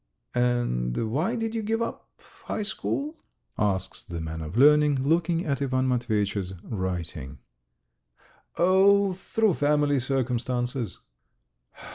[0.33, 2.09] "And why did you give up
[2.47, 3.17] high school?"
[3.59, 7.37] asks the man of learning, looking at Ivan Matveyitch's writing.
[8.57, 11.01] "Oh, through family circumstances."